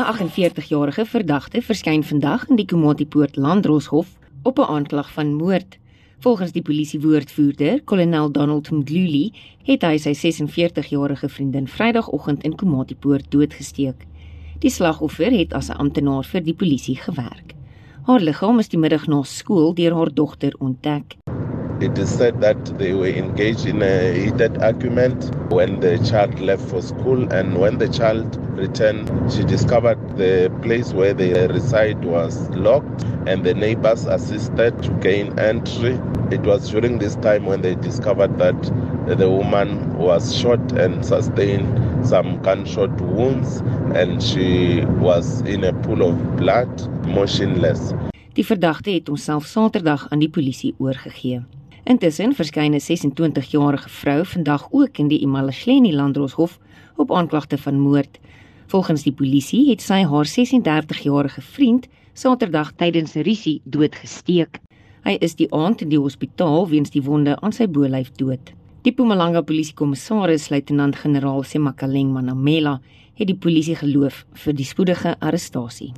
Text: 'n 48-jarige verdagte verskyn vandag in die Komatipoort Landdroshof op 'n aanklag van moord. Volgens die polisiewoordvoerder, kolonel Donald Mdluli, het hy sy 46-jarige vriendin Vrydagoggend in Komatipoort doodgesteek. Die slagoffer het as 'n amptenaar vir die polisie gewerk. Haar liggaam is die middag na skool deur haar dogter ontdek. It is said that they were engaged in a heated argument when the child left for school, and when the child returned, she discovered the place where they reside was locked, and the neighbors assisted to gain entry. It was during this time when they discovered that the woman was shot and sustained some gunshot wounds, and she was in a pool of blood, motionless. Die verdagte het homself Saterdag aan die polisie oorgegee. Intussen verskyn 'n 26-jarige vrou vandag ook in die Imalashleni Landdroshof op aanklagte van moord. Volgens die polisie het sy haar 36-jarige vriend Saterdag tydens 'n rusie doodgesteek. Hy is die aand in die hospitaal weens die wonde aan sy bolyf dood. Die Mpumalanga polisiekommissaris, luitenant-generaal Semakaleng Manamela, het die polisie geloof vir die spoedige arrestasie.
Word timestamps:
'n 0.00 0.16
48-jarige 0.16 1.04
verdagte 1.04 1.60
verskyn 1.62 2.02
vandag 2.02 2.48
in 2.48 2.56
die 2.56 2.64
Komatipoort 2.64 3.36
Landdroshof 3.36 4.08
op 4.42 4.58
'n 4.58 4.70
aanklag 4.76 5.12
van 5.12 5.34
moord. 5.34 5.78
Volgens 6.18 6.52
die 6.52 6.62
polisiewoordvoerder, 6.62 7.82
kolonel 7.84 8.32
Donald 8.32 8.70
Mdluli, 8.70 9.32
het 9.62 9.82
hy 9.82 9.98
sy 9.98 10.14
46-jarige 10.14 11.28
vriendin 11.28 11.68
Vrydagoggend 11.68 12.42
in 12.42 12.54
Komatipoort 12.54 13.30
doodgesteek. 13.30 14.06
Die 14.58 14.70
slagoffer 14.70 15.32
het 15.32 15.52
as 15.52 15.68
'n 15.68 15.76
amptenaar 15.76 16.24
vir 16.24 16.42
die 16.42 16.54
polisie 16.54 16.96
gewerk. 16.96 17.54
Haar 18.02 18.20
liggaam 18.20 18.58
is 18.58 18.68
die 18.68 18.78
middag 18.78 19.06
na 19.06 19.22
skool 19.22 19.74
deur 19.74 19.94
haar 19.94 20.14
dogter 20.14 20.54
ontdek. 20.58 21.16
It 21.80 21.96
is 21.96 22.14
said 22.14 22.42
that 22.42 22.62
they 22.78 22.92
were 22.92 23.08
engaged 23.08 23.64
in 23.64 23.80
a 23.80 24.12
heated 24.12 24.60
argument 24.62 25.34
when 25.50 25.80
the 25.80 25.96
child 26.04 26.38
left 26.38 26.68
for 26.68 26.82
school, 26.82 27.32
and 27.32 27.58
when 27.58 27.78
the 27.78 27.88
child 27.88 28.36
returned, 28.54 29.08
she 29.32 29.44
discovered 29.44 29.98
the 30.18 30.52
place 30.60 30.92
where 30.92 31.14
they 31.14 31.46
reside 31.46 32.04
was 32.04 32.50
locked, 32.50 33.04
and 33.26 33.44
the 33.44 33.54
neighbors 33.54 34.04
assisted 34.04 34.82
to 34.82 34.90
gain 35.00 35.38
entry. 35.38 35.98
It 36.30 36.42
was 36.42 36.68
during 36.68 36.98
this 36.98 37.16
time 37.16 37.46
when 37.46 37.62
they 37.62 37.76
discovered 37.76 38.36
that 38.38 38.60
the 39.18 39.30
woman 39.30 39.96
was 39.96 40.36
shot 40.36 40.60
and 40.72 41.02
sustained 41.02 42.06
some 42.06 42.42
gunshot 42.42 43.00
wounds, 43.00 43.62
and 43.94 44.22
she 44.22 44.84
was 45.00 45.40
in 45.42 45.64
a 45.64 45.72
pool 45.72 46.02
of 46.02 46.36
blood, 46.36 46.68
motionless. 47.08 47.94
Die 48.36 48.44
verdagte 48.44 48.90
het 48.90 49.08
homself 49.08 49.48
Saterdag 49.48 50.06
aan 50.12 50.20
die 50.20 50.30
polisie 50.30 50.74
oorgegee. 50.78 51.40
Intussen 51.84 52.34
verskyn 52.34 52.74
'n 52.74 52.80
26-jarige 52.80 53.88
vrou 53.88 54.24
vandag 54.24 54.68
ook 54.70 54.98
in 54.98 55.08
die 55.08 55.20
Imalashleni 55.20 55.92
Landdroshof 55.92 56.58
op 56.96 57.12
aanklagte 57.12 57.58
van 57.58 57.80
moord. 57.80 58.18
Volgens 58.66 59.02
die 59.02 59.12
polisie 59.12 59.70
het 59.70 59.80
sy 59.80 60.04
haar 60.04 60.26
36-jarige 60.26 61.40
vriend 61.40 61.88
Saterdag 62.12 62.72
tydens 62.76 63.14
'n 63.14 63.22
rusie 63.22 63.60
doodgesteek. 63.64 64.60
Hy 65.04 65.16
is 65.20 65.34
die 65.34 65.52
aand 65.52 65.80
in 65.80 65.88
die 65.88 65.98
hospitaal 65.98 66.68
weens 66.68 66.90
die 66.90 67.02
wonde 67.02 67.40
aan 67.40 67.52
sy 67.52 67.66
bolyf 67.66 68.10
dood. 68.12 68.52
Die 68.82 68.92
Mpumalanga 68.92 69.40
polisiekommissaris, 69.40 70.48
luitenant-generaal 70.50 71.42
Semakaleng 71.42 72.12
Manamela, 72.12 72.80
het 73.14 73.26
die 73.26 73.36
polisie 73.36 73.76
geloof 73.76 74.26
vir 74.32 74.52
die 74.52 74.64
spoedige 74.64 75.16
arrestasie. 75.18 75.92